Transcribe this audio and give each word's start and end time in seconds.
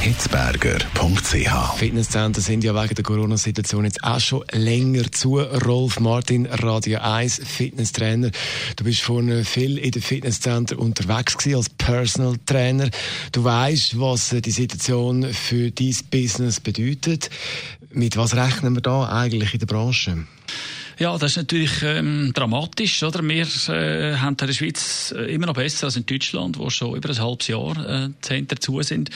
hitzberger.ch. 0.00 1.78
Fitnesszentren 1.78 2.42
sind 2.42 2.64
ja 2.64 2.74
wegen 2.74 2.94
der 2.94 3.04
Corona-Situation 3.04 3.84
jetzt 3.84 4.02
auch 4.04 4.20
schon 4.20 4.44
länger 4.52 5.10
zu. 5.10 5.38
Rolf 5.38 5.98
Martin, 6.00 6.46
Radio 6.46 7.00
1, 7.00 7.40
Fitnesstrainer. 7.44 8.30
Du 8.76 8.84
bist 8.84 9.00
vorhin 9.00 9.44
viel 9.44 9.78
in 9.78 9.90
den 9.90 10.02
Fitnesszentren 10.02 10.78
unterwegs 10.78 11.36
gewesen 11.36 11.56
als 11.56 11.68
Personal 11.70 12.36
Trainer. 12.46 12.90
Du 13.32 13.44
weißt, 13.44 13.98
was 13.98 14.30
die 14.30 14.50
Situation 14.50 15.24
für 15.32 15.70
dein 15.70 15.96
Business 16.10 16.60
bedeutet. 16.60 17.30
Mit 17.90 18.16
was 18.16 18.36
rechnen 18.36 18.74
wir 18.74 18.82
da 18.82 19.08
eigentlich 19.08 19.54
in 19.54 19.60
der 19.60 19.66
Branche? 19.66 20.26
Ja, 21.00 21.16
das 21.16 21.30
ist 21.30 21.36
natürlich 21.36 21.80
ähm, 21.84 22.32
dramatisch. 22.34 23.04
Oder? 23.04 23.22
Wir 23.22 23.46
äh, 23.68 24.16
haben 24.16 24.36
in 24.40 24.46
der 24.48 24.52
Schweiz 24.52 25.14
äh, 25.16 25.32
immer 25.32 25.46
noch 25.46 25.54
besser 25.54 25.86
als 25.86 25.94
in 25.94 26.04
Deutschland, 26.04 26.58
wo 26.58 26.70
schon 26.70 26.96
über 26.96 27.08
ein 27.08 27.18
halbes 27.20 27.46
Jahr 27.46 27.76
äh, 27.88 28.08
Zentren 28.20 28.60
zu 28.60 28.82
sind. 28.82 29.10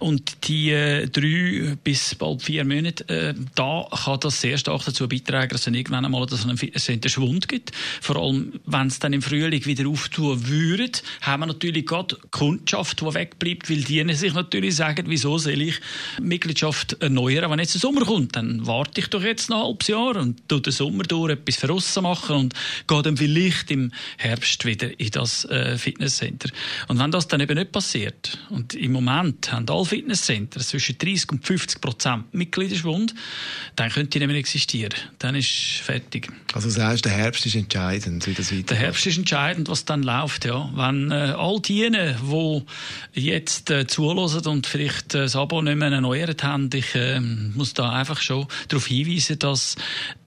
Und 0.00 0.48
die 0.48 0.70
äh, 0.70 1.06
drei 1.08 1.76
bis 1.84 2.14
bald 2.14 2.40
vier 2.40 2.64
Monate, 2.64 3.06
äh, 3.10 3.34
da 3.54 3.86
kann 4.04 4.20
das 4.20 4.40
sehr 4.40 4.56
stark 4.56 4.86
dazu 4.86 5.06
beitragen, 5.08 5.50
dass 5.50 5.60
es 5.60 5.66
irgendwann 5.66 6.06
einmal 6.06 6.26
so 6.26 6.42
einen 6.48 6.56
Fitnesscenter 6.56 7.10
Schwund 7.10 7.48
gibt. 7.48 7.72
Vor 8.00 8.16
allem, 8.16 8.54
wenn 8.64 8.86
es 8.86 8.98
dann 8.98 9.12
im 9.12 9.20
Frühling 9.20 9.62
wieder 9.66 9.86
auftun 9.90 10.48
würde, 10.48 10.90
haben 11.20 11.42
wir 11.42 11.46
natürlich 11.48 11.84
gerade 11.84 12.16
Kundschaft, 12.30 13.02
die 13.02 13.12
wegbleibt, 13.12 13.68
weil 13.68 13.82
die 13.82 14.14
sich 14.14 14.32
natürlich 14.32 14.76
sagen, 14.76 15.04
wieso 15.08 15.36
soll 15.36 15.60
ich 15.60 15.80
Mitgliedschaft 16.18 16.96
erneuern, 17.02 17.50
wenn 17.50 17.58
jetzt 17.58 17.74
der 17.74 17.82
Sommer 17.82 18.06
kommt. 18.06 18.36
Dann 18.36 18.66
warte 18.66 19.02
ich 19.02 19.08
doch 19.08 19.22
jetzt 19.22 19.50
noch 19.50 19.58
ein 19.58 19.64
halbes 19.66 19.88
Jahr 19.88 20.16
und 20.16 20.48
tue 20.48 20.62
den 20.62 20.72
Sommer 20.72 21.02
durch 21.02 21.25
Tour 21.26 21.30
etwas 21.30 21.56
für 21.56 22.00
machen 22.02 22.36
und 22.36 22.54
gehe 22.86 23.02
dann 23.02 23.16
vielleicht 23.16 23.70
im 23.70 23.92
Herbst 24.18 24.64
wieder 24.64 24.98
in 24.98 25.10
das 25.10 25.44
äh, 25.46 25.76
Fitnesscenter. 25.76 26.50
Und 26.88 26.98
wenn 26.98 27.10
das 27.10 27.28
dann 27.28 27.40
eben 27.40 27.56
nicht 27.56 27.72
passiert, 27.72 28.38
und 28.50 28.74
im 28.74 28.92
Moment 28.92 29.52
haben 29.52 29.68
alle 29.68 29.84
Fitnesscenter 29.84 30.60
zwischen 30.60 30.98
30 30.98 31.32
und 31.32 31.46
50 31.46 31.80
Prozent 31.80 32.34
Mitgliederschwund, 32.34 33.14
dann 33.76 33.90
könnte 33.90 34.10
die 34.10 34.18
nicht 34.20 34.28
mehr 34.28 34.36
existieren. 34.36 34.94
Dann 35.18 35.34
ist 35.34 35.48
fertig. 35.82 36.28
Also 36.52 36.68
das 36.68 36.78
heißt, 36.78 37.04
der 37.04 37.12
Herbst 37.12 37.46
ist 37.46 37.54
entscheidend, 37.54 38.26
wie 38.26 38.34
das 38.34 38.46
weitergeht? 38.46 38.70
Der 38.70 38.76
Herbst 38.78 39.06
ist 39.06 39.18
entscheidend, 39.18 39.68
was 39.68 39.84
dann 39.84 40.02
läuft, 40.02 40.44
ja. 40.44 40.70
Wenn 40.74 41.10
äh, 41.10 41.34
all 41.36 41.60
diejenigen, 41.60 42.16
die 43.14 43.20
jetzt 43.20 43.70
äh, 43.70 43.86
zulassen 43.86 44.46
und 44.46 44.66
vielleicht 44.66 45.14
äh, 45.14 45.22
das 45.22 45.36
Abo 45.36 45.62
nicht 45.62 45.76
mehr 45.76 45.90
erneuert 45.90 46.42
haben, 46.42 46.70
ich 46.72 46.94
äh, 46.94 47.20
muss 47.20 47.74
da 47.74 47.90
einfach 47.90 48.20
schon 48.20 48.46
darauf 48.68 48.86
hinweisen, 48.86 49.38
dass 49.38 49.76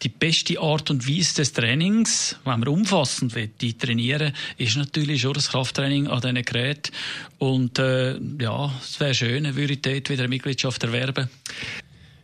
die 0.01 0.09
beste 0.09 0.59
Art 0.59 0.88
und 0.89 1.07
Weise 1.07 1.35
des 1.35 1.53
Trainings, 1.53 2.35
wenn 2.45 2.59
man 2.59 2.67
umfassend 2.67 3.35
will, 3.35 3.49
die 3.61 3.77
trainieren, 3.77 4.33
ist 4.57 4.77
natürlich 4.77 5.21
schon 5.21 5.33
das 5.33 5.49
Krafttraining 5.49 6.07
an 6.07 6.21
diesen 6.21 6.41
Geräten. 6.43 6.91
Und 7.37 7.79
äh, 7.79 8.17
ja, 8.39 8.71
es 8.81 8.99
wäre 8.99 9.13
schön, 9.13 9.55
würde 9.55 9.73
ich 9.73 9.81
dort 9.81 10.09
wieder 10.09 10.23
eine 10.23 10.29
Mitgliedschaft 10.29 10.83
erwerben. 10.83 11.29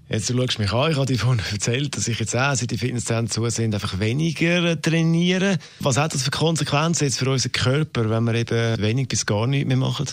Jetzt 0.08 0.30
du 0.30 0.38
schaust 0.38 0.60
mich 0.60 0.72
an, 0.72 0.92
ich 0.92 0.98
habe 0.98 1.08
dir 1.08 1.18
vorhin 1.18 1.44
erzählt, 1.52 1.98
dass 1.98 2.08
ich 2.08 2.20
jetzt 2.20 2.36
auch, 2.36 2.54
seit 2.54 2.70
die 2.70 2.78
Fitnesszentren 2.78 3.30
zu 3.30 3.50
sind, 3.50 3.74
einfach 3.74 4.00
weniger 4.00 4.80
trainiere. 4.80 5.58
Was 5.80 5.98
hat 5.98 6.14
das 6.14 6.22
für 6.22 6.32
Konsequenzen 6.32 7.06
jetzt 7.06 7.18
für 7.18 7.30
unseren 7.30 7.52
Körper, 7.54 8.10
wenn 8.12 8.24
wir 8.26 8.36
eben 8.36 8.82
wenig 8.82 9.08
bis 9.08 9.26
gar 9.26 9.48
nichts 9.48 9.68
mehr 9.68 9.78
machen? 9.78 10.06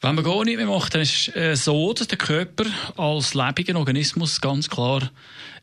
Wenn 0.00 0.14
man 0.14 0.24
gar 0.24 0.44
nichts 0.44 0.58
mehr 0.58 0.68
macht, 0.68 0.94
dann 0.94 1.00
ist 1.00 1.28
es 1.28 1.34
äh, 1.34 1.56
so, 1.56 1.92
dass 1.92 2.06
der 2.06 2.18
Körper 2.18 2.64
als 2.96 3.34
lebendiger 3.34 3.76
Organismus 3.76 4.40
ganz 4.40 4.68
klar 4.68 5.10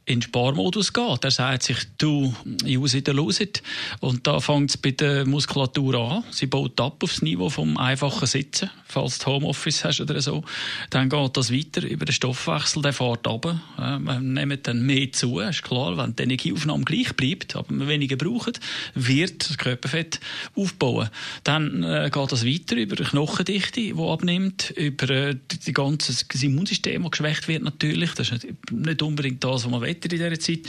in 0.06 0.22
Sparmodus 0.22 0.94
geht. 0.94 1.24
Er 1.24 1.32
sagt 1.32 1.64
sich, 1.64 1.78
du, 1.98 2.34
use 2.66 2.98
it 2.98 3.08
or 3.08 3.16
lose 3.16 3.42
it. 3.42 3.62
Und 4.00 4.26
da 4.26 4.40
fängt 4.40 4.72
es 4.72 4.78
bei 4.78 4.92
der 4.92 5.26
Muskulatur 5.26 5.96
an. 5.96 6.24
Sie 6.32 6.48
baut 6.48 6.80
ab 6.82 7.04
aufs 7.04 7.22
Niveau 7.22 7.50
vom 7.50 7.78
einfachen 7.78 8.26
Sitzen, 8.26 8.72
falls 8.86 9.20
du 9.20 9.28
Homeoffice 9.28 9.86
hast 9.86 10.02
oder 10.02 10.20
so. 10.22 10.44
Dann 10.90 11.10
geht 11.10 11.38
das 11.38 11.54
weiter 11.54 11.88
über 11.88 12.06
den 12.06 12.14
Stoffwechsel, 12.14 12.82
der 12.82 12.94
fährt 12.94 13.28
runter. 13.28 13.62
Wir 13.78 14.20
nehmen 14.20 14.60
dann 14.64 14.86
mehr 14.86 15.12
zu, 15.12 15.40
ist 15.40 15.64
klar. 15.64 15.96
Wenn 15.98 16.16
die 16.16 16.24
Energieaufnahme 16.24 16.84
gleich 16.84 17.16
bleibt, 17.16 17.56
aber 17.56 17.70
wir 17.70 17.88
weniger 17.88 18.16
brauchen, 18.16 18.54
wird 18.96 19.48
das 19.50 19.58
Körperfett 19.58 20.20
aufbauen. 20.56 21.10
Dann 21.44 21.84
äh, 21.84 22.10
geht 22.12 22.32
das 22.32 22.46
weiter 22.46 22.76
über 22.76 22.96
die 22.96 23.04
Knochendichte, 23.04 23.82
die 23.82 23.94
abnimmt, 23.94 24.72
über 24.72 25.10
äh, 25.10 25.36
die 25.68 25.74
ganze 25.74 26.14
das 26.14 26.44
Immunsystem, 26.44 27.04
das 27.04 27.12
geschwächt 27.12 27.48
wird 27.48 27.64
natürlich. 27.64 28.14
Das 28.14 28.32
ist 28.32 28.48
nicht, 28.72 29.02
unbedingt 29.02 29.44
das, 29.44 29.66
was 29.66 29.68
man 29.68 29.84
in 30.06 30.10
dieser 30.10 30.40
Zeit. 30.40 30.62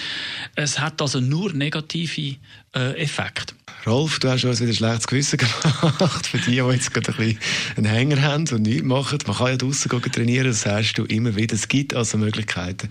Es 0.54 0.78
hat 0.78 1.00
also 1.00 1.20
nur 1.20 1.52
negative 1.52 2.36
äh, 2.74 3.02
Effekte. 3.02 3.54
Rolf, 3.84 4.20
du 4.20 4.28
hast 4.28 4.44
uns 4.44 4.60
wieder 4.60 4.70
ein 4.70 4.76
schlechtes 4.76 5.08
Gewissen 5.08 5.38
gemacht 5.38 6.26
für 6.28 6.38
die, 6.38 6.52
die 6.52 6.56
jetzt 6.56 6.94
gerade 6.94 7.10
ein 7.10 7.16
bisschen 7.16 7.38
einen 7.76 7.86
Hänger 7.86 8.22
haben 8.22 8.46
und 8.52 8.62
nichts 8.62 8.84
machen. 8.84 9.18
Man 9.26 9.36
kann 9.36 9.46
ja 9.48 9.56
draußen 9.56 9.90
trainieren, 10.12 10.46
das 10.46 10.60
sagst 10.60 10.98
du 10.98 11.04
immer 11.04 11.34
wieder. 11.34 11.56
Es 11.56 11.66
gibt 11.66 11.92
also 11.92 12.16
Möglichkeiten, 12.16 12.88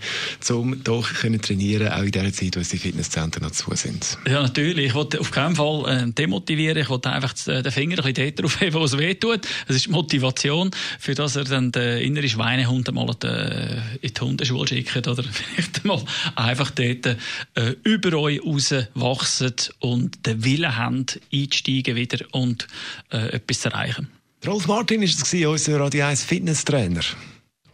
um 0.50 0.84
doch 0.84 1.10
können 1.14 1.40
trainieren 1.40 1.88
auch 1.88 2.02
in 2.02 2.10
der 2.10 2.30
Zeit, 2.34 2.56
wo 2.56 2.60
die 2.60 2.76
Fitnesszentren 2.76 3.42
noch 3.42 3.52
zu 3.52 3.74
sind. 3.74 4.18
Ja, 4.26 4.42
natürlich. 4.42 4.88
Ich 4.88 4.94
wollte 4.94 5.18
auf 5.18 5.30
keinen 5.30 5.56
Fall 5.56 6.08
äh, 6.08 6.12
demotivieren. 6.12 6.82
Ich 6.82 6.90
wollte 6.90 7.10
einfach 7.10 7.32
den 7.32 7.70
Finger 7.70 8.04
ein 8.04 8.12
bisschen 8.12 8.34
dort 8.36 8.60
heben, 8.60 8.74
wo 8.74 8.84
es 8.84 8.98
weh 8.98 9.14
tut. 9.14 9.48
Das 9.68 9.76
ist 9.76 9.88
Motivation, 9.88 10.72
für 10.98 11.14
dass 11.14 11.36
er 11.36 11.44
dann 11.44 11.72
den 11.72 12.02
inneren 12.02 12.28
Schweinehund 12.28 12.92
mal 12.92 13.08
äh, 13.24 13.76
in 14.02 14.12
die 14.12 14.20
Hundeschule 14.20 14.68
schickt 14.68 15.08
oder 15.08 15.22
vielleicht 15.32 15.86
mal 15.86 16.02
einfach 16.34 16.70
dort 16.70 17.06
äh, 17.06 17.16
über 17.82 18.18
euch 18.18 18.44
raus 18.44 18.74
wachsen 18.94 19.54
und 19.78 20.26
den 20.26 20.44
Willen 20.44 20.76
haben, 20.76 20.81
einzusteigen 20.88 21.96
wieder 21.96 22.26
und 22.32 22.66
äh, 23.10 23.34
etwas 23.34 23.64
erreichen. 23.64 24.08
Rolf 24.46 24.66
Martin 24.66 25.00
war 25.00 25.06
es, 25.06 25.32
unser 25.32 25.80
Radio 25.80 26.04
1 26.04 26.24
Fitnesstrainer. 26.24 27.02